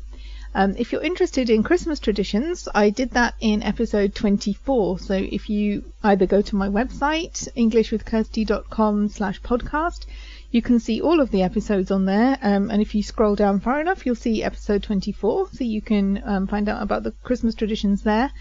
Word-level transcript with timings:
Um, 0.54 0.76
if 0.78 0.92
you're 0.92 1.02
interested 1.02 1.50
in 1.50 1.64
Christmas 1.64 2.00
traditions, 2.00 2.70
I 2.76 2.92
did 2.92 3.12
that 3.12 3.34
in 3.40 3.64
episode 3.64 4.14
24. 4.14 5.00
So 5.00 5.16
if 5.16 5.50
you 5.50 5.84
either 6.04 6.28
go 6.28 6.44
to 6.44 6.56
my 6.56 6.70
website, 6.70 7.48
englishwithkirsty.com 7.58 9.10
slash 9.10 9.42
podcast, 9.42 10.06
you 10.58 10.62
can 10.64 10.80
see 10.80 11.02
all 11.02 11.20
of 11.20 11.30
the 11.30 11.44
episodes 11.44 11.92
on 11.92 12.06
there, 12.06 12.36
um, 12.42 12.72
and 12.72 12.82
if 12.82 12.96
you 12.96 13.04
scroll 13.04 13.36
down 13.36 13.60
far 13.60 13.80
enough, 13.80 14.08
you'll 14.08 14.16
see 14.16 14.42
episode 14.42 14.82
24, 14.82 15.50
so 15.54 15.64
you 15.64 15.84
can 15.84 16.20
um, 16.26 16.48
find 16.48 16.68
out 16.68 16.82
about 16.82 17.04
the 17.04 17.12
Christmas 17.22 17.54
traditions 17.54 18.02
there. 18.02 18.32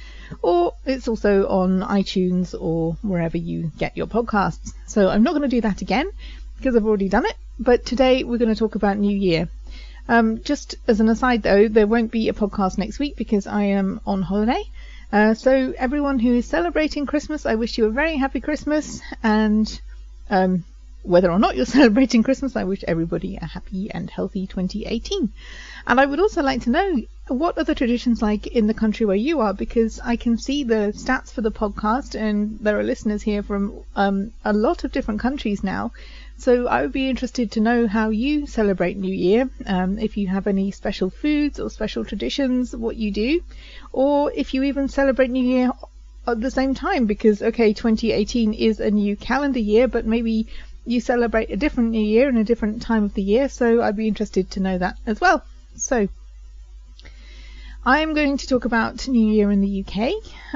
Or 0.41 0.73
it's 0.87 1.09
also 1.09 1.47
on 1.47 1.83
iTunes 1.83 2.55
or 2.59 2.97
wherever 3.03 3.37
you 3.37 3.71
get 3.77 3.99
your 3.99 4.07
podcasts. 4.07 4.73
So 4.87 5.11
I'm 5.11 5.25
not 5.25 5.33
going 5.33 5.43
to 5.43 5.55
do 5.57 5.61
that 5.61 5.83
again 5.83 6.11
because 6.57 6.75
I've 6.75 6.87
already 6.87 7.11
done 7.11 7.27
it, 7.27 7.37
but 7.59 7.85
today 7.85 8.25
we're 8.25 8.39
going 8.39 8.55
to 8.55 8.59
talk 8.59 8.77
about 8.77 8.97
New 8.97 9.15
Year. 9.15 9.51
Um, 10.09 10.43
just 10.43 10.77
as 10.89 11.01
an 11.01 11.11
aside 11.11 11.43
though, 11.43 11.69
there 11.69 11.87
won't 11.87 12.11
be 12.11 12.31
a 12.31 12.33
podcast 12.33 12.79
next 12.79 12.99
week 12.99 13.17
because 13.17 13.47
I 13.47 13.65
am 13.65 14.01
on 14.07 14.23
holiday. 14.23 14.63
Uh, 15.13 15.35
so 15.35 15.75
everyone 15.77 16.19
who 16.19 16.33
is 16.33 16.47
celebrating 16.47 17.05
Christmas, 17.05 17.45
I 17.45 17.57
wish 17.57 17.77
you 17.77 17.85
a 17.85 17.91
very 17.91 18.17
happy 18.17 18.41
Christmas 18.41 19.03
and 19.23 19.69
um, 20.31 20.65
whether 21.07 21.31
or 21.31 21.39
not 21.39 21.57
you're 21.57 21.67
celebrating 21.79 22.23
Christmas, 22.23 22.57
I 22.57 22.65
wish 22.65 22.85
everybody 22.87 23.37
a 23.37 23.47
happy 23.47 23.91
and 23.91 24.11
healthy 24.11 24.47
2018. 24.47 25.33
And 25.87 26.01
I 26.01 26.07
would 26.07 26.21
also 26.21 26.43
like 26.43 26.63
to 26.63 26.71
know 26.71 27.03
what 27.29 27.59
are 27.59 27.65
the 27.65 27.75
traditions 27.75 28.23
like 28.23 28.47
in 28.47 28.67
the 28.67 28.75
country 28.75 29.07
where 29.07 29.17
you 29.17 29.41
are, 29.41 29.55
because 29.55 30.01
I 30.01 30.17
can 30.17 30.37
see 30.37 30.65
the 30.65 30.93
stats 30.97 31.33
for 31.33 31.41
the 31.41 31.51
podcast, 31.51 32.15
and 32.15 32.59
there 32.61 32.79
are 32.79 32.85
listeners 32.85 33.23
here 33.23 33.43
from 33.43 33.73
um, 33.95 34.33
a 34.45 34.53
lot 34.53 34.85
of 34.85 34.93
different 34.93 35.21
countries 35.21 35.65
now. 35.65 35.93
So 36.39 36.67
I 36.67 36.83
would 36.83 36.93
be 36.93 37.09
interested 37.09 37.53
to 37.53 37.61
know 37.61 37.87
how 37.87 38.11
you 38.11 38.47
celebrate 38.47 38.97
New 38.97 39.15
Year, 39.15 39.49
um, 39.65 39.99
if 39.99 40.17
you 40.17 40.29
have 40.29 40.47
any 40.47 40.71
special 40.71 41.09
foods 41.09 41.59
or 41.59 41.71
special 41.71 42.05
traditions, 42.05 42.77
what 42.77 42.97
you 42.97 43.11
do, 43.11 43.41
or 43.93 44.31
if 44.33 44.55
you 44.55 44.65
even 44.65 44.89
celebrate 44.89 45.31
New 45.31 45.45
Year 45.45 45.71
at 46.27 46.41
the 46.41 46.51
same 46.51 46.75
time 46.75 47.07
because 47.07 47.41
okay 47.41 47.73
2018 47.73 48.53
is 48.53 48.81
a 48.81 48.91
new 48.91 49.17
calendar 49.17 49.61
year 49.61 49.87
but 49.87 50.05
maybe 50.05 50.49
you 50.87 51.01
celebrate 51.01 51.51
a 51.51 51.57
different 51.57 51.91
new 51.91 52.05
year 52.05 52.29
and 52.29 52.39
a 52.39 52.45
different 52.45 52.81
time 52.81 53.05
of 53.05 53.15
the 53.15 53.23
year, 53.23 53.49
so 53.49 53.83
I'd 53.83 53.97
be 53.97 54.09
interested 54.09 54.51
to 54.53 54.61
know 54.61 54.79
that 54.79 54.97
as 55.07 55.21
well. 55.21 55.45
So, 55.77 56.09
I'm 57.85 58.15
going 58.15 58.39
to 58.39 58.47
talk 58.47 58.65
about 58.65 59.07
New 59.07 59.33
Year 59.33 59.51
in 59.51 59.61
the 59.61 59.85
UK. 59.85 60.13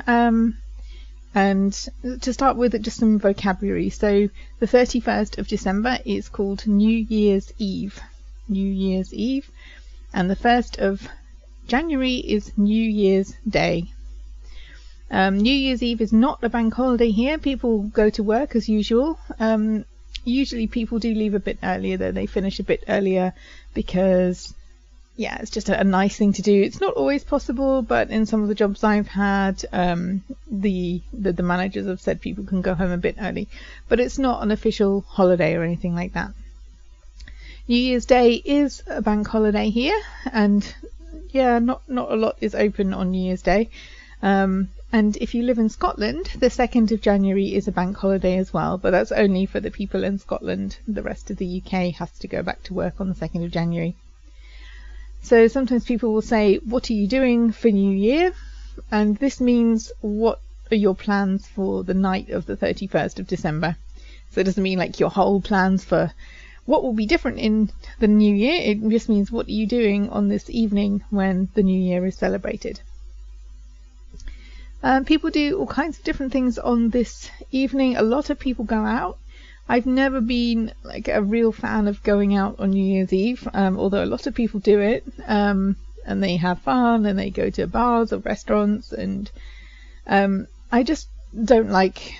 Um, 0.08 0.56
and 1.34 1.72
to 2.22 2.32
start 2.32 2.56
with, 2.56 2.82
just 2.82 2.98
some 2.98 3.18
vocabulary. 3.18 3.90
So, 3.90 4.28
the 4.58 4.66
31st 4.66 5.38
of 5.38 5.46
December 5.46 5.98
is 6.04 6.28
called 6.28 6.66
New 6.66 6.96
Year's 6.96 7.52
Eve. 7.58 8.00
New 8.48 8.66
Year's 8.66 9.14
Eve. 9.14 9.48
And 10.12 10.28
the 10.28 10.36
1st 10.36 10.78
of 10.78 11.08
January 11.68 12.16
is 12.16 12.56
New 12.58 12.82
Year's 12.82 13.34
Day. 13.48 13.92
Um, 15.08 15.38
New 15.38 15.54
Year's 15.54 15.82
Eve 15.82 16.00
is 16.00 16.12
not 16.12 16.42
a 16.42 16.48
bank 16.48 16.74
holiday 16.74 17.10
here. 17.10 17.38
People 17.38 17.82
go 17.82 18.10
to 18.10 18.22
work 18.22 18.56
as 18.56 18.68
usual. 18.68 19.18
Um, 19.38 19.84
usually 20.24 20.66
people 20.66 20.98
do 20.98 21.14
leave 21.14 21.34
a 21.34 21.40
bit 21.40 21.58
earlier 21.62 21.96
though. 21.96 22.12
They 22.12 22.26
finish 22.26 22.60
a 22.60 22.64
bit 22.64 22.84
earlier 22.88 23.32
because 23.74 24.54
yeah 25.16 25.38
it's 25.40 25.50
just 25.50 25.68
a, 25.68 25.80
a 25.80 25.84
nice 25.84 26.16
thing 26.16 26.32
to 26.34 26.42
do. 26.42 26.62
It's 26.62 26.80
not 26.80 26.94
always 26.94 27.24
possible 27.24 27.82
but 27.82 28.10
in 28.10 28.26
some 28.26 28.42
of 28.42 28.48
the 28.48 28.54
jobs 28.54 28.84
i've 28.84 29.08
had 29.08 29.64
um, 29.72 30.22
the, 30.50 31.02
the 31.12 31.32
the 31.32 31.42
managers 31.42 31.86
have 31.86 32.00
said 32.00 32.20
people 32.20 32.44
can 32.44 32.62
go 32.62 32.74
home 32.74 32.90
a 32.90 32.98
bit 32.98 33.16
early. 33.20 33.48
But 33.88 34.00
it's 34.00 34.18
not 34.18 34.42
an 34.42 34.50
official 34.50 35.02
holiday 35.02 35.54
or 35.54 35.62
anything 35.62 35.94
like 35.94 36.12
that. 36.14 36.30
New 37.68 37.76
year's 37.76 38.06
day 38.06 38.34
is 38.34 38.82
a 38.88 39.00
bank 39.00 39.28
holiday 39.28 39.70
here 39.70 40.00
and 40.32 40.74
yeah 41.30 41.58
not 41.58 41.88
not 41.88 42.10
a 42.10 42.16
lot 42.16 42.36
is 42.40 42.54
open 42.54 42.94
on 42.94 43.10
new 43.10 43.24
year's 43.24 43.42
day. 43.42 43.70
Um, 44.22 44.68
and 44.92 45.16
if 45.18 45.36
you 45.36 45.44
live 45.44 45.58
in 45.58 45.68
Scotland, 45.68 46.26
the 46.38 46.48
2nd 46.48 46.90
of 46.90 47.00
January 47.00 47.54
is 47.54 47.68
a 47.68 47.72
bank 47.72 47.96
holiday 47.96 48.38
as 48.38 48.52
well, 48.52 48.76
but 48.76 48.90
that's 48.90 49.12
only 49.12 49.46
for 49.46 49.60
the 49.60 49.70
people 49.70 50.02
in 50.02 50.18
Scotland. 50.18 50.78
The 50.88 51.02
rest 51.02 51.30
of 51.30 51.36
the 51.36 51.62
UK 51.62 51.94
has 51.94 52.10
to 52.18 52.26
go 52.26 52.42
back 52.42 52.64
to 52.64 52.74
work 52.74 53.00
on 53.00 53.08
the 53.08 53.14
2nd 53.14 53.44
of 53.44 53.52
January. 53.52 53.94
So 55.22 55.46
sometimes 55.46 55.84
people 55.84 56.12
will 56.12 56.22
say, 56.22 56.56
What 56.56 56.90
are 56.90 56.94
you 56.94 57.06
doing 57.06 57.52
for 57.52 57.68
New 57.68 57.92
Year? 57.92 58.32
And 58.90 59.16
this 59.16 59.40
means, 59.40 59.92
What 60.00 60.40
are 60.72 60.76
your 60.76 60.96
plans 60.96 61.46
for 61.46 61.84
the 61.84 61.94
night 61.94 62.30
of 62.30 62.46
the 62.46 62.56
31st 62.56 63.20
of 63.20 63.28
December? 63.28 63.76
So 64.32 64.40
it 64.40 64.44
doesn't 64.44 64.62
mean 64.62 64.78
like 64.78 64.98
your 64.98 65.10
whole 65.10 65.40
plans 65.40 65.84
for 65.84 66.12
what 66.66 66.82
will 66.82 66.94
be 66.94 67.06
different 67.06 67.38
in 67.38 67.70
the 68.00 68.08
new 68.08 68.34
year. 68.34 68.60
It 68.60 68.88
just 68.88 69.08
means, 69.08 69.30
What 69.30 69.46
are 69.46 69.52
you 69.52 69.66
doing 69.66 70.10
on 70.10 70.26
this 70.26 70.50
evening 70.50 71.04
when 71.10 71.48
the 71.54 71.62
new 71.62 71.80
year 71.80 72.04
is 72.06 72.16
celebrated? 72.16 72.80
Um, 74.82 75.04
people 75.04 75.30
do 75.30 75.58
all 75.58 75.66
kinds 75.66 75.98
of 75.98 76.04
different 76.04 76.32
things 76.32 76.58
on 76.58 76.90
this 76.90 77.30
evening. 77.50 77.96
A 77.96 78.02
lot 78.02 78.30
of 78.30 78.38
people 78.38 78.64
go 78.64 78.84
out. 78.84 79.18
I've 79.68 79.86
never 79.86 80.20
been 80.20 80.72
like 80.82 81.08
a 81.08 81.22
real 81.22 81.52
fan 81.52 81.86
of 81.86 82.02
going 82.02 82.34
out 82.34 82.58
on 82.58 82.70
New 82.70 82.84
Year's 82.84 83.12
Eve, 83.12 83.46
um, 83.52 83.78
although 83.78 84.02
a 84.02 84.06
lot 84.06 84.26
of 84.26 84.34
people 84.34 84.60
do 84.60 84.80
it. 84.80 85.04
Um, 85.26 85.76
and 86.06 86.22
they 86.22 86.36
have 86.36 86.60
fun 86.62 87.06
and 87.06 87.18
they 87.18 87.30
go 87.30 87.50
to 87.50 87.66
bars 87.66 88.12
or 88.12 88.18
restaurants 88.18 88.90
and 88.90 89.30
um, 90.06 90.48
I 90.72 90.82
just 90.82 91.08
don't 91.32 91.70
like 91.70 92.14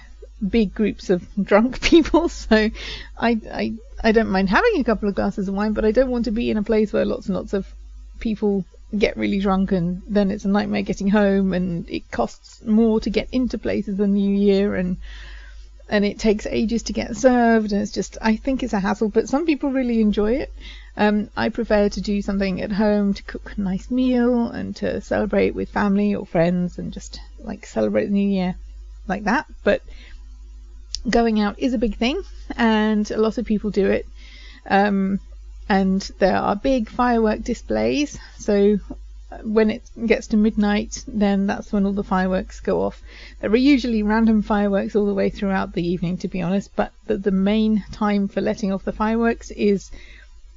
big 0.46 0.74
groups 0.74 1.10
of 1.10 1.26
drunk 1.42 1.80
people, 1.80 2.28
so 2.28 2.70
I, 3.18 3.40
I 3.52 3.74
I 4.02 4.12
don't 4.12 4.30
mind 4.30 4.48
having 4.48 4.80
a 4.80 4.84
couple 4.84 5.08
of 5.08 5.14
glasses 5.14 5.48
of 5.48 5.54
wine, 5.54 5.72
but 5.72 5.84
I 5.84 5.92
don't 5.92 6.10
want 6.10 6.24
to 6.24 6.30
be 6.30 6.50
in 6.50 6.56
a 6.56 6.62
place 6.62 6.92
where 6.92 7.04
lots 7.04 7.26
and 7.26 7.36
lots 7.36 7.52
of 7.52 7.66
people 8.20 8.64
get 8.96 9.16
really 9.16 9.38
drunk 9.38 9.72
and 9.72 10.02
then 10.08 10.30
it's 10.30 10.44
a 10.44 10.48
nightmare 10.48 10.82
getting 10.82 11.08
home 11.08 11.52
and 11.52 11.88
it 11.88 12.10
costs 12.10 12.64
more 12.64 13.00
to 13.00 13.10
get 13.10 13.28
into 13.30 13.58
places 13.58 13.96
than 13.96 14.14
New 14.14 14.34
Year 14.34 14.74
and 14.74 14.96
and 15.88 16.04
it 16.04 16.20
takes 16.20 16.46
ages 16.46 16.84
to 16.84 16.92
get 16.92 17.16
served 17.16 17.72
and 17.72 17.82
it's 17.82 17.92
just 17.92 18.18
I 18.20 18.36
think 18.36 18.62
it's 18.62 18.72
a 18.72 18.80
hassle 18.80 19.08
but 19.08 19.28
some 19.28 19.46
people 19.46 19.70
really 19.70 20.00
enjoy 20.00 20.34
it. 20.34 20.52
Um, 20.96 21.30
I 21.36 21.48
prefer 21.48 21.88
to 21.88 22.00
do 22.00 22.20
something 22.20 22.60
at 22.60 22.72
home 22.72 23.14
to 23.14 23.22
cook 23.22 23.52
a 23.56 23.60
nice 23.60 23.90
meal 23.90 24.48
and 24.48 24.74
to 24.76 25.00
celebrate 25.00 25.54
with 25.54 25.70
family 25.70 26.14
or 26.14 26.26
friends 26.26 26.78
and 26.78 26.92
just 26.92 27.20
like 27.38 27.66
celebrate 27.66 28.06
the 28.06 28.12
new 28.12 28.28
year 28.28 28.56
like 29.06 29.24
that. 29.24 29.46
But 29.64 29.82
going 31.08 31.40
out 31.40 31.58
is 31.58 31.74
a 31.74 31.78
big 31.78 31.96
thing 31.96 32.20
and 32.56 33.08
a 33.10 33.20
lot 33.20 33.38
of 33.38 33.46
people 33.46 33.70
do 33.70 33.86
it. 33.90 34.06
Um, 34.66 35.20
and 35.70 36.02
there 36.18 36.36
are 36.36 36.56
big 36.56 36.90
firework 36.90 37.44
displays. 37.44 38.18
So 38.38 38.80
when 39.44 39.70
it 39.70 39.84
gets 40.04 40.26
to 40.28 40.36
midnight, 40.36 41.04
then 41.06 41.46
that's 41.46 41.72
when 41.72 41.86
all 41.86 41.92
the 41.92 42.02
fireworks 42.02 42.58
go 42.58 42.82
off. 42.82 43.00
There 43.40 43.52
are 43.52 43.56
usually 43.56 44.02
random 44.02 44.42
fireworks 44.42 44.96
all 44.96 45.06
the 45.06 45.14
way 45.14 45.30
throughout 45.30 45.72
the 45.72 45.86
evening, 45.86 46.18
to 46.18 46.28
be 46.28 46.42
honest, 46.42 46.74
but 46.74 46.92
the, 47.06 47.18
the 47.18 47.30
main 47.30 47.84
time 47.92 48.26
for 48.26 48.40
letting 48.40 48.72
off 48.72 48.84
the 48.84 48.92
fireworks 48.92 49.52
is 49.52 49.92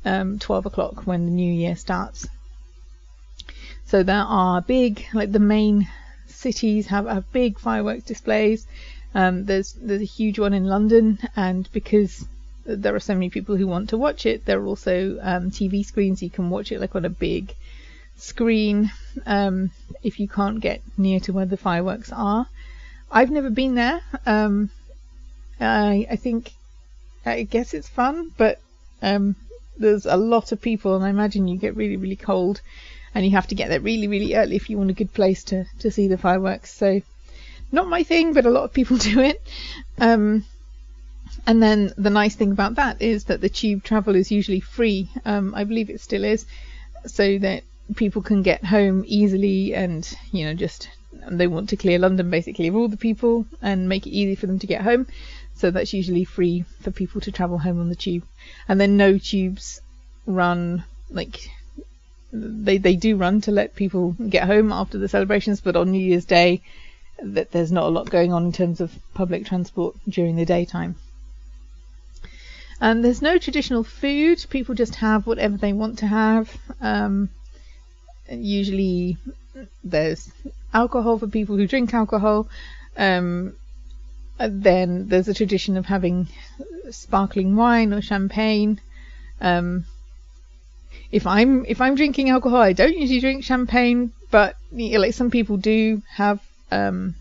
um, 0.03 0.39
12 0.39 0.65
o'clock 0.65 1.05
when 1.05 1.25
the 1.25 1.31
new 1.31 1.53
year 1.53 1.75
starts. 1.75 2.27
So 3.85 4.01
there 4.01 4.25
are 4.27 4.61
big, 4.61 5.05
like 5.13 5.31
the 5.31 5.37
main 5.37 5.87
cities 6.25 6.87
have, 6.87 7.05
have 7.05 7.31
big 7.31 7.59
fireworks 7.59 8.05
displays. 8.05 8.65
Um, 9.13 9.45
there's 9.45 9.73
there's 9.73 10.01
a 10.01 10.05
huge 10.05 10.39
one 10.39 10.55
in 10.55 10.65
London, 10.65 11.19
and 11.35 11.69
because 11.71 12.25
there 12.65 12.95
are 12.95 12.99
so 12.99 13.13
many 13.13 13.29
people 13.29 13.55
who 13.55 13.67
want 13.67 13.89
to 13.89 13.97
watch 13.97 14.25
it. 14.25 14.45
There 14.45 14.59
are 14.59 14.65
also 14.65 15.17
um, 15.21 15.51
TV 15.51 15.85
screens 15.85 16.23
you 16.23 16.29
can 16.29 16.49
watch 16.49 16.71
it 16.71 16.79
like 16.79 16.95
on 16.95 17.05
a 17.05 17.09
big 17.09 17.53
screen 18.17 18.91
um, 19.25 19.71
if 20.01 20.19
you 20.19 20.27
can't 20.27 20.59
get 20.59 20.81
near 20.97 21.19
to 21.21 21.33
where 21.33 21.45
the 21.45 21.57
fireworks 21.57 22.11
are. 22.11 22.47
I've 23.11 23.31
never 23.31 23.49
been 23.49 23.75
there. 23.75 24.01
Um, 24.25 24.69
I, 25.59 26.07
I 26.09 26.15
think 26.15 26.51
I 27.25 27.43
guess 27.43 27.73
it's 27.73 27.89
fun, 27.89 28.31
but 28.37 28.59
um, 29.01 29.35
there's 29.77 30.05
a 30.05 30.17
lot 30.17 30.51
of 30.51 30.61
people, 30.61 30.95
and 30.95 31.05
I 31.05 31.09
imagine 31.09 31.47
you 31.47 31.57
get 31.57 31.75
really 31.75 31.97
really 31.97 32.15
cold. 32.15 32.61
and 33.15 33.25
you 33.25 33.31
have 33.31 33.47
to 33.47 33.55
get 33.55 33.69
there 33.69 33.79
really, 33.79 34.07
really 34.07 34.35
early 34.35 34.55
if 34.55 34.69
you 34.69 34.77
want 34.77 34.89
a 34.89 34.93
good 34.93 35.13
place 35.13 35.43
to, 35.45 35.65
to 35.79 35.91
see 35.91 36.07
the 36.07 36.17
fireworks. 36.17 36.73
So, 36.73 37.01
not 37.71 37.87
my 37.87 38.03
thing, 38.03 38.33
but 38.33 38.45
a 38.45 38.49
lot 38.49 38.63
of 38.63 38.73
people 38.73 38.97
do 39.11 39.19
it. 39.19 39.41
Um, 39.99 40.45
and 41.45 41.61
then 41.61 41.93
the 41.97 42.09
nice 42.09 42.35
thing 42.35 42.51
about 42.51 42.75
that 42.75 43.01
is 43.01 43.25
that 43.25 43.41
the 43.41 43.49
tube 43.49 43.83
travel 43.83 44.15
is 44.15 44.31
usually 44.31 44.59
free. 44.59 45.09
Um, 45.25 45.53
I 45.55 45.63
believe 45.63 45.89
it 45.89 46.01
still 46.01 46.23
is, 46.23 46.45
so 47.05 47.37
that 47.39 47.63
people 47.95 48.21
can 48.21 48.41
get 48.41 48.63
home 48.63 49.03
easily 49.05 49.73
and 49.73 50.17
you 50.31 50.45
know 50.45 50.53
just 50.53 50.89
they 51.29 51.47
want 51.47 51.69
to 51.69 51.77
clear 51.77 51.99
London 51.99 52.29
basically 52.29 52.67
of 52.67 52.75
all 52.75 52.87
the 52.87 52.97
people 52.97 53.45
and 53.61 53.87
make 53.89 54.07
it 54.07 54.11
easy 54.11 54.35
for 54.35 54.47
them 54.47 54.59
to 54.59 54.67
get 54.67 54.81
home. 54.81 55.07
So 55.55 55.69
that's 55.71 55.93
usually 55.93 56.25
free 56.25 56.65
for 56.81 56.91
people 56.91 57.21
to 57.21 57.31
travel 57.31 57.57
home 57.59 57.79
on 57.79 57.89
the 57.89 57.95
tube. 57.95 58.23
And 58.67 58.81
then 58.81 58.97
no 58.97 59.17
tubes 59.17 59.81
run 60.25 60.83
like 61.09 61.49
they 62.31 62.77
they 62.77 62.95
do 62.95 63.15
run 63.15 63.41
to 63.41 63.51
let 63.51 63.75
people 63.75 64.11
get 64.13 64.45
home 64.45 64.71
after 64.71 64.97
the 64.97 65.07
celebrations, 65.07 65.61
but 65.61 65.75
on 65.75 65.91
New 65.91 66.03
Year's 66.03 66.25
Day 66.25 66.61
that 67.21 67.51
there's 67.51 67.71
not 67.71 67.85
a 67.85 67.89
lot 67.89 68.09
going 68.09 68.33
on 68.33 68.45
in 68.45 68.51
terms 68.51 68.81
of 68.81 68.91
public 69.13 69.45
transport 69.45 69.95
during 70.09 70.35
the 70.35 70.45
daytime. 70.45 70.95
And 72.83 73.01
there's 73.01 73.21
no 73.21 73.37
traditional 73.37 73.85
food. 73.85 74.45
People 74.49 74.75
just 74.75 74.95
have 74.95 75.25
whatever 75.25 75.55
they 75.55 75.71
want 75.71 75.99
to 75.99 76.07
have. 76.07 76.53
Um, 76.81 77.29
usually 78.29 79.15
there's 79.85 80.29
alcohol 80.73 81.17
for 81.17 81.27
people 81.27 81.55
who 81.55 81.65
drink 81.65 81.93
alcohol. 81.93 82.49
Um, 82.97 83.55
then 84.37 85.07
there's 85.07 85.29
a 85.29 85.33
tradition 85.33 85.77
of 85.77 85.85
having 85.85 86.27
sparkling 86.91 87.55
wine 87.55 87.93
or 87.93 88.01
champagne. 88.01 88.81
Um, 89.39 89.85
if 91.09 91.25
I'm 91.25 91.65
if 91.65 91.79
I'm 91.79 91.95
drinking 91.95 92.31
alcohol, 92.31 92.59
I 92.59 92.73
don't 92.73 92.97
usually 92.97 93.21
drink 93.21 93.45
champagne, 93.45 94.11
but 94.29 94.57
you 94.73 94.91
know, 94.91 94.99
like 94.99 95.13
some 95.13 95.31
people 95.31 95.55
do 95.55 96.01
have 96.09 96.41
um, 96.69 97.15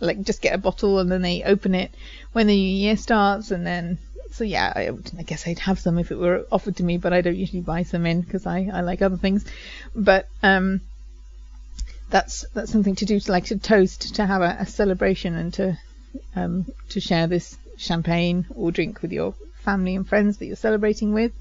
like 0.00 0.22
just 0.22 0.42
get 0.42 0.54
a 0.54 0.58
bottle 0.58 0.98
and 0.98 1.10
then 1.10 1.22
they 1.22 1.42
open 1.42 1.74
it 1.74 1.90
when 2.32 2.46
the 2.46 2.54
new 2.54 2.76
year 2.76 2.96
starts, 2.96 3.50
and 3.50 3.66
then 3.66 3.98
so 4.32 4.44
yeah, 4.44 4.72
I, 4.74 4.90
I 5.18 5.22
guess 5.22 5.46
I'd 5.46 5.58
have 5.60 5.78
some 5.78 5.98
if 5.98 6.10
it 6.10 6.18
were 6.18 6.46
offered 6.52 6.76
to 6.76 6.84
me, 6.84 6.98
but 6.98 7.12
I 7.12 7.20
don't 7.20 7.36
usually 7.36 7.62
buy 7.62 7.82
some 7.82 8.06
in 8.06 8.20
because 8.20 8.46
I 8.46 8.70
I 8.72 8.80
like 8.82 9.02
other 9.02 9.16
things, 9.16 9.44
but 9.94 10.28
um 10.42 10.80
that's 12.10 12.46
that's 12.54 12.72
something 12.72 12.94
to 12.96 13.04
do 13.04 13.20
to 13.20 13.32
like 13.32 13.46
to 13.46 13.58
toast 13.58 14.14
to 14.16 14.26
have 14.26 14.42
a, 14.42 14.56
a 14.60 14.66
celebration 14.66 15.34
and 15.34 15.52
to 15.54 15.78
um, 16.34 16.66
to 16.90 17.00
share 17.00 17.26
this 17.26 17.56
champagne 17.76 18.46
or 18.54 18.72
drink 18.72 19.02
with 19.02 19.12
your 19.12 19.34
family 19.64 19.94
and 19.94 20.08
friends 20.08 20.38
that 20.38 20.46
you're 20.46 20.56
celebrating 20.56 21.12
with. 21.12 21.32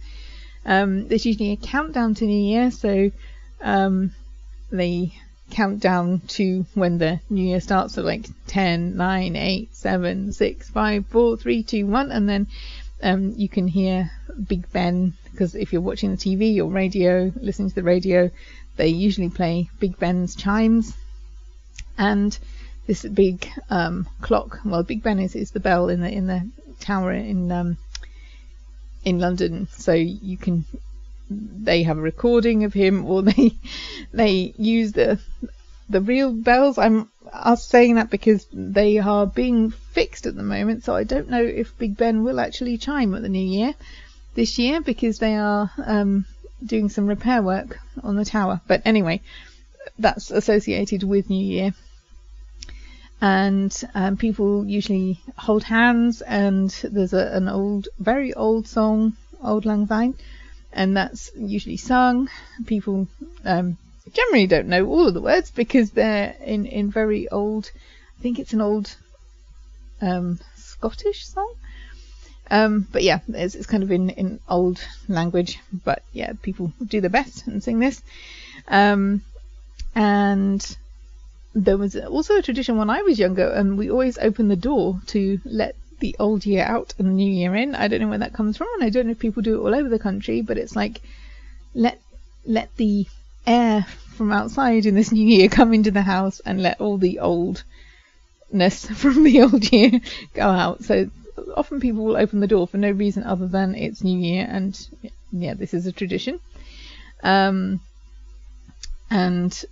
Um, 0.65 1.07
there's 1.07 1.25
usually 1.25 1.51
a 1.51 1.57
countdown 1.57 2.15
to 2.15 2.25
New 2.25 2.54
Year, 2.54 2.71
so 2.71 3.12
um, 3.62 4.12
they 4.69 5.13
count 5.50 5.80
down 5.80 6.22
to 6.28 6.66
when 6.74 6.98
the 6.98 7.20
New 7.30 7.46
Year 7.46 7.60
starts, 7.60 7.96
so 7.96 8.02
like 8.02 8.28
10, 8.48 8.98
9, 8.98 9.36
8, 9.36 9.76
7, 9.76 10.32
6, 10.34 10.70
5, 10.70 11.06
4, 11.08 11.38
3, 11.38 11.64
2, 11.64 11.88
1, 11.88 12.12
and 12.12 12.30
then 12.30 12.48
um, 13.02 13.34
you 13.38 13.48
can 13.48 13.68
hear 13.68 14.12
Big 14.48 14.72
Ben 14.72 15.14
because 15.32 15.56
if 15.56 15.72
you're 15.72 15.82
watching 15.82 16.12
the 16.12 16.18
TV 16.18 16.58
or 16.58 16.66
radio, 16.66 17.32
listening 17.40 17.70
to 17.70 17.76
the 17.76 17.84
radio, 17.84 18.32
they 18.76 18.88
usually 18.88 19.30
play 19.30 19.70
Big 19.80 20.00
Ben's 20.00 20.36
chimes. 20.36 20.96
And 21.98 22.38
this 22.88 23.04
big 23.04 23.48
um, 23.70 24.08
clock, 24.22 24.60
well, 24.66 24.84
Big 24.84 25.04
Ben 25.04 25.20
is, 25.20 25.36
is 25.36 25.52
the 25.52 25.60
bell 25.60 25.90
in 25.90 26.02
the 26.02 26.10
in 26.10 26.28
the 26.28 26.50
tower 26.80 27.12
in 27.12 27.52
um, 27.52 27.78
in 29.04 29.20
London, 29.20 29.68
so 29.72 29.94
you 29.94 30.38
can 30.38 30.66
they 31.30 31.84
have 31.84 31.98
a 31.98 32.02
recording 32.02 32.64
of 32.64 32.74
him, 32.74 33.06
or 33.06 33.22
they 33.32 33.54
they 34.14 34.54
use 34.58 34.94
the 34.94 35.20
the 35.90 36.02
real 36.02 36.32
bells. 36.32 36.78
I'm 36.78 37.10
I'm 37.34 37.56
saying 37.56 37.96
that 37.96 38.10
because 38.10 38.48
they 38.52 39.00
are 39.00 39.26
being 39.26 39.72
fixed 39.72 40.26
at 40.26 40.36
the 40.36 40.44
moment, 40.44 40.84
so 40.84 40.96
I 40.96 41.04
don't 41.04 41.30
know 41.30 41.44
if 41.44 41.78
Big 41.78 41.98
Ben 41.98 42.24
will 42.24 42.40
actually 42.40 42.78
chime 42.78 43.14
at 43.14 43.22
the 43.22 43.30
New 43.30 43.46
Year 43.46 43.74
this 44.38 44.60
year 44.60 44.82
because 44.82 45.18
they 45.18 45.36
are 45.36 45.72
um, 45.84 46.26
doing 46.64 46.90
some 46.90 47.08
repair 47.08 47.42
work 47.42 47.80
on 48.04 48.16
the 48.16 48.24
tower. 48.24 48.62
But 48.68 48.84
anyway, 48.86 49.22
that's 49.98 50.32
associated 50.32 51.04
with 51.04 51.30
New 51.30 51.44
Year. 51.44 51.74
And 53.20 53.76
um, 53.96 54.16
people 54.16 54.66
usually 54.66 55.20
hold 55.38 55.64
hands, 55.64 56.22
and 56.22 56.70
there's 56.84 57.14
a, 57.14 57.32
an 57.34 57.50
old, 57.50 57.88
very 57.98 58.32
old 58.36 58.68
song, 58.68 59.18
Auld 59.42 59.66
Lang 59.66 59.88
Syne, 59.88 60.14
and 60.78 60.96
that's 60.96 61.32
usually 61.36 61.76
sung. 61.76 62.30
People 62.68 63.08
um, 63.44 63.78
generally 64.14 64.46
don't 64.46 64.68
know 64.68 64.86
all 64.86 65.08
of 65.08 65.14
the 65.16 65.22
words 65.22 65.50
because 65.50 65.90
they're 65.92 66.36
in, 66.40 66.68
in 66.68 66.92
very 66.92 67.28
old, 67.28 67.72
I 68.18 68.22
think 68.22 68.38
it's 68.38 68.54
an 68.54 68.62
old 68.62 68.96
um, 70.02 70.40
Scottish 70.56 71.26
song. 71.26 71.52
Um, 72.50 72.88
but 72.92 73.02
yeah, 73.04 73.20
it's, 73.28 73.56
it's, 73.56 73.66
kind 73.66 73.84
of 73.84 73.92
in, 73.92 74.12
in 74.12 74.40
old 74.48 74.80
language, 75.10 75.60
but 75.84 76.04
yeah, 76.14 76.34
people 76.42 76.72
do 76.86 77.02
their 77.02 77.10
best 77.10 77.48
and 77.48 77.62
sing 77.62 77.80
this. 77.80 78.02
Um, 78.68 79.24
and 79.96 80.78
there 81.56 81.76
was 81.76 81.96
also 81.96 82.38
a 82.38 82.44
tradition 82.44 82.78
when 82.78 82.92
I 82.92 83.02
was 83.02 83.18
younger, 83.18 83.50
and 83.50 83.80
we 83.80 83.90
always 83.90 84.20
opened 84.20 84.52
the 84.52 84.56
door 84.56 85.02
to 85.08 85.42
let 85.44 85.76
the 86.00 86.16
old 86.20 86.46
year 86.46 86.64
out 86.64 86.94
and 86.98 87.08
the 87.08 87.12
new 87.12 87.32
year 87.32 87.56
in. 87.56 87.76
I 87.76 87.88
don't 87.88 88.02
know 88.02 88.08
where 88.08 88.20
that 88.20 88.34
comes 88.34 88.58
from, 88.58 88.68
and 88.76 88.84
I 88.84 88.90
don't 88.90 89.06
know 89.06 89.12
if 89.12 89.20
people 89.20 89.44
do 89.44 89.56
it 89.56 89.66
all 89.66 89.76
over 89.76 89.90
the 89.90 90.00
country, 90.00 90.42
but 90.42 90.58
it's 90.58 90.76
like 90.76 91.02
let 91.74 92.00
let 92.46 92.76
the 92.78 93.06
air 93.46 93.86
from 94.16 94.32
outside 94.32 94.86
in 94.86 94.96
this 94.96 95.12
new 95.18 95.28
year 95.28 95.50
come 95.50 95.74
into 95.74 95.92
the 95.92 96.02
house 96.02 96.40
and 96.42 96.62
let 96.62 96.82
all 96.82 96.98
the 96.98 97.20
oldness 97.20 97.64
from 98.96 99.24
the 99.24 99.42
old 99.42 99.72
year 99.72 99.92
go 100.34 100.48
out. 100.50 100.84
So 100.84 101.10
often 101.56 101.80
people 101.80 102.04
will 102.04 102.18
open 102.18 102.40
the 102.40 102.48
door 102.48 102.68
for 102.68 102.78
no 102.78 102.92
reason 102.92 103.24
other 103.24 103.48
than 103.48 103.76
it's 103.76 104.04
New 104.04 104.18
Year, 104.18 104.48
and 104.50 104.80
yeah, 105.32 105.54
this 105.54 105.74
is 105.74 105.86
a 105.86 105.92
tradition. 105.92 106.40
Um, 107.24 107.80
and 109.10 109.66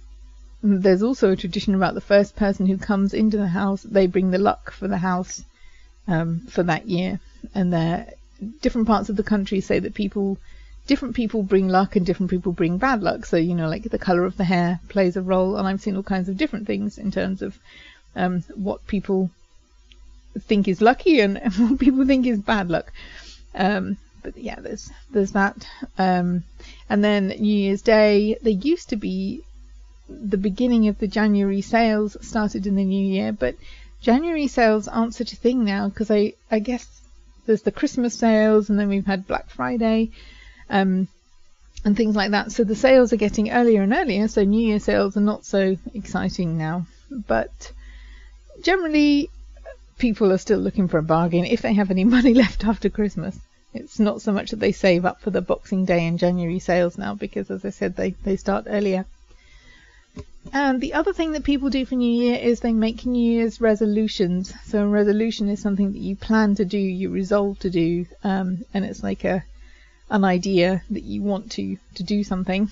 there's 0.64 1.04
also 1.04 1.32
a 1.32 1.36
tradition 1.36 1.76
about 1.76 1.94
the 1.94 2.02
first 2.02 2.36
person 2.36 2.66
who 2.66 2.78
comes 2.78 3.14
into 3.14 3.38
the 3.38 3.48
house, 3.48 3.84
they 3.84 4.08
bring 4.08 4.32
the 4.32 4.38
luck 4.38 4.72
for 4.72 4.88
the 4.88 4.98
house 4.98 5.44
um, 6.08 6.42
for 6.50 6.64
that 6.64 6.88
year. 6.88 7.20
And 7.54 7.74
there, 7.74 8.14
different 8.62 8.88
parts 8.88 9.10
of 9.10 9.16
the 9.16 9.24
country 9.24 9.62
say 9.62 9.80
that 9.80 9.94
people, 9.94 10.38
different 10.88 11.16
people 11.16 11.44
bring 11.44 11.68
luck 11.68 11.96
and 11.96 12.06
different 12.06 12.30
people 12.30 12.52
bring 12.52 12.78
bad 12.78 13.02
luck. 13.02 13.26
So 13.26 13.38
you 13.38 13.56
know, 13.56 13.70
like 13.70 13.84
the 13.84 14.00
color 14.00 14.26
of 14.26 14.38
the 14.38 14.44
hair 14.44 14.80
plays 14.90 15.18
a 15.18 15.22
role, 15.22 15.58
and 15.58 15.68
I've 15.68 15.82
seen 15.82 15.96
all 15.96 16.04
kinds 16.04 16.30
of 16.30 16.38
different 16.38 16.68
things 16.68 16.98
in 16.98 17.12
terms 17.12 17.42
of 17.42 17.58
um, 18.16 18.42
what 18.56 18.86
people 18.88 19.30
think 20.40 20.68
is 20.68 20.82
lucky 20.82 21.20
and 21.20 21.38
what 21.58 21.80
people 21.80 22.06
think 22.06 22.26
is 22.26 22.40
bad 22.40 22.70
luck. 22.70 22.92
Um, 23.54 23.98
but 24.22 24.38
yeah, 24.38 24.60
there's 24.60 24.92
there's 25.12 25.32
that. 25.32 25.68
Um, 25.98 26.44
and 26.90 27.04
then 27.04 27.28
New 27.28 27.56
Year's 27.56 27.82
Day, 27.82 28.38
there 28.42 28.52
used 28.52 28.90
to 28.90 28.96
be 28.96 29.44
the 30.10 30.38
beginning 30.38 30.88
of 30.88 31.00
the 31.00 31.08
January 31.08 31.62
sales 31.62 32.18
started 32.22 32.68
in 32.68 32.76
the 32.76 32.84
new 32.84 33.06
year, 33.06 33.32
but 33.32 33.56
January 34.06 34.46
sales 34.46 34.88
aren't 34.88 35.16
such 35.16 35.34
a 35.34 35.36
thing 35.36 35.66
now 35.66 35.90
because 35.90 36.12
I 36.12 36.34
I 36.52 36.60
guess 36.60 36.86
there's 37.48 37.64
the 37.64 37.72
Christmas 37.72 38.14
sales 38.14 38.70
and 38.70 38.80
then 38.80 38.88
we've 38.88 39.08
had 39.08 39.26
Black 39.26 39.50
Friday. 39.50 40.12
Um, 40.70 41.08
and 41.84 41.98
things 41.98 42.16
like 42.16 42.32
that. 42.32 42.52
So 42.52 42.64
the 42.64 42.76
sales 42.76 43.14
are 43.14 43.24
getting 43.26 43.50
earlier 43.50 43.82
and 43.82 43.94
earlier. 43.94 44.28
So 44.28 44.44
New 44.44 44.68
Year 44.68 44.80
sales 44.80 45.18
are 45.18 45.22
not 45.32 45.44
so 45.44 45.78
exciting 45.96 46.56
now. 46.56 46.86
But 47.10 47.72
generally, 48.62 49.32
people 49.98 50.32
are 50.32 50.38
still 50.38 50.60
looking 50.60 50.88
for 50.88 51.00
a 51.00 51.04
bargain 51.04 51.46
if 51.46 51.64
they 51.64 51.74
have 51.74 51.90
any 51.90 52.04
money 52.18 52.36
left 52.36 52.64
after 52.64 52.90
Christmas. 52.90 53.40
It's 53.74 54.00
not 54.00 54.22
so 54.22 54.32
much 54.32 54.52
that 54.52 54.60
they 54.60 54.72
save 54.72 55.04
up 55.04 55.20
for 55.20 55.32
the 55.32 55.42
Boxing 55.42 55.86
Day 55.86 56.06
and 56.06 56.20
January 56.20 56.60
sales 56.60 56.96
now 56.98 57.16
because, 57.16 57.50
as 57.50 57.66
I 57.66 57.72
said, 57.72 57.96
they, 57.96 58.12
they 58.12 58.36
start 58.36 58.66
earlier. 58.68 59.06
And 60.54 60.80
the 60.80 60.94
other 60.94 61.14
thing 61.14 61.34
that 61.34 61.44
people 61.44 61.70
do 61.70 61.86
for 61.86 61.96
New 61.96 62.24
Year 62.24 62.38
is 62.38 62.60
they 62.60 62.74
make 62.74 63.06
New 63.06 63.32
Year's 63.34 63.60
resolutions. 63.60 64.54
So 64.66 64.84
a 64.84 64.88
resolution 64.88 65.50
is 65.50 65.62
something 65.62 65.92
that 65.92 66.00
you 66.00 66.16
plan 66.16 66.56
to 66.56 66.66
do, 66.66 66.78
you 66.78 67.10
resolve 67.10 67.60
to 67.60 67.70
do, 67.70 68.06
um, 68.24 68.64
and 68.74 68.86
it's 68.86 69.04
like 69.04 69.24
a 69.24 69.44
an 70.10 70.24
idea 70.24 70.84
that 70.92 71.04
you 71.04 71.24
want 71.24 71.52
to 71.52 71.78
to 71.96 72.04
do 72.04 72.24
something, 72.24 72.70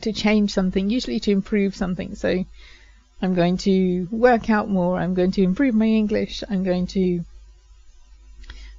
to 0.00 0.12
change 0.12 0.52
something, 0.52 0.90
usually 0.90 1.20
to 1.20 1.30
improve 1.30 1.76
something. 1.76 2.14
So 2.14 2.44
I'm 3.20 3.34
going 3.34 3.58
to 3.58 4.08
work 4.10 4.50
out 4.50 4.68
more. 4.68 4.98
I'm 4.98 5.14
going 5.14 5.32
to 5.32 5.42
improve 5.42 5.74
my 5.74 5.86
English. 5.86 6.42
I'm 6.48 6.64
going 6.64 6.86
to, 6.88 7.24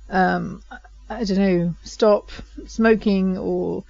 um, 0.09 0.63
I 1.09 1.23
don't 1.23 1.37
know, 1.37 1.75
stop 1.83 2.31
smoking 2.67 3.37
or 3.37 3.83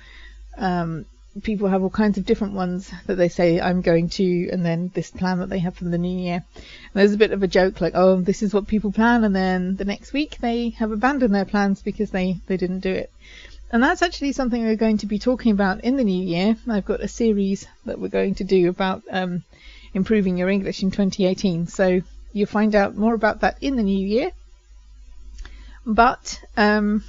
um, 0.58 1.06
people 1.44 1.68
have 1.68 1.84
all 1.84 1.90
kinds 1.90 2.18
of 2.18 2.26
different 2.26 2.54
ones 2.54 2.92
that 3.08 3.16
they 3.16 3.30
say 3.30 3.60
I'm 3.60 3.82
going 3.82 4.10
to, 4.10 4.50
and 4.50 4.66
then 4.66 4.92
this 4.94 5.12
plan 5.12 5.40
that 5.40 5.50
they 5.50 5.60
have 5.60 5.76
for 5.76 5.86
the 5.86 5.98
new 5.98 6.18
year. 6.18 6.44
And 6.56 6.64
there's 6.94 7.14
a 7.14 7.18
bit 7.18 7.32
of 7.32 7.44
a 7.44 7.48
joke 7.48 7.82
like, 7.82 7.94
oh, 7.96 8.22
this 8.22 8.42
is 8.42 8.54
what 8.54 8.68
people 8.68 8.92
plan, 8.92 9.24
and 9.24 9.36
then 9.36 9.76
the 9.76 9.86
next 9.86 10.14
week 10.14 10.38
they 10.40 10.70
have 10.70 10.92
abandoned 10.92 11.36
their 11.36 11.46
plans 11.46 11.82
because 11.82 12.12
they 12.12 12.38
they 12.48 12.58
didn't 12.58 12.80
do 12.80 12.92
it. 12.92 13.12
And 13.72 13.84
that's 13.84 14.02
actually 14.02 14.32
something 14.32 14.64
we're 14.64 14.76
going 14.76 15.00
to 15.00 15.08
be 15.08 15.20
talking 15.20 15.52
about 15.52 15.84
in 15.84 15.98
the 15.98 16.04
new 16.04 16.24
year. 16.24 16.56
I've 16.70 16.86
got 16.86 17.02
a 17.02 17.08
series 17.08 17.68
that 17.86 18.00
we're 18.00 18.08
going 18.08 18.36
to 18.36 18.44
do 18.44 18.70
about 18.70 19.04
um, 19.10 19.44
improving 19.94 20.38
your 20.38 20.50
English 20.50 20.84
in 20.84 20.92
2018. 20.92 21.68
So 21.68 22.02
you'll 22.32 22.48
find 22.48 22.76
out 22.76 22.96
more 22.96 23.14
about 23.14 23.42
that 23.42 23.58
in 23.62 23.76
the 23.76 23.84
new 23.84 24.06
year. 24.06 24.32
But 25.86 26.42
um, 26.56 27.04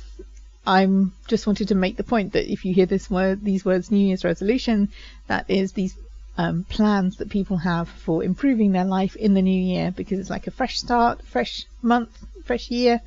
I'm 0.67 1.13
just 1.29 1.47
wanted 1.47 1.69
to 1.69 1.75
make 1.75 1.97
the 1.97 2.03
point 2.05 2.33
that 2.33 2.51
if 2.51 2.65
you 2.65 2.75
hear 2.75 2.87
this 2.87 3.11
word, 3.11 3.45
these 3.45 3.65
words, 3.65 3.91
New 3.91 4.07
Year's 4.07 4.25
resolution, 4.25 4.89
that 5.29 5.47
is 5.49 5.73
these 5.73 5.97
um, 6.39 6.65
plans 6.65 7.17
that 7.17 7.31
people 7.31 7.57
have 7.59 7.89
for 7.89 8.23
improving 8.23 8.73
their 8.73 8.85
life 8.85 9.17
in 9.17 9.35
the 9.35 9.43
new 9.43 9.61
year 9.61 9.93
because 9.97 10.19
it's 10.19 10.31
like 10.31 10.47
a 10.47 10.51
fresh 10.51 10.79
start, 10.79 11.23
fresh 11.23 11.65
month, 11.83 12.11
fresh 12.45 12.71
year, 12.71 13.01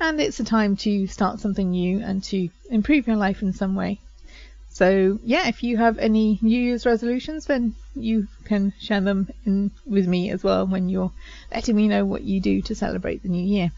and 0.00 0.20
it's 0.20 0.40
a 0.40 0.44
time 0.44 0.76
to 0.76 1.06
start 1.06 1.40
something 1.40 1.70
new 1.70 2.00
and 2.00 2.22
to 2.24 2.48
improve 2.70 3.06
your 3.06 3.16
life 3.16 3.42
in 3.42 3.52
some 3.52 3.74
way. 3.74 3.98
So 4.70 5.18
yeah, 5.22 5.48
if 5.48 5.62
you 5.62 5.76
have 5.76 5.98
any 5.98 6.38
New 6.40 6.58
Year's 6.58 6.86
resolutions, 6.86 7.44
then 7.44 7.74
you 7.94 8.26
can 8.44 8.72
share 8.80 9.02
them 9.02 9.28
in, 9.44 9.70
with 9.84 10.08
me 10.08 10.30
as 10.30 10.42
well 10.42 10.66
when 10.66 10.88
you're 10.88 11.12
letting 11.52 11.76
me 11.76 11.88
know 11.88 12.06
what 12.06 12.22
you 12.22 12.40
do 12.40 12.62
to 12.62 12.74
celebrate 12.74 13.22
the 13.22 13.28
new 13.28 13.44
year. 13.44 13.70